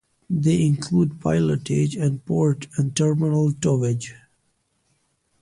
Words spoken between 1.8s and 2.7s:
and port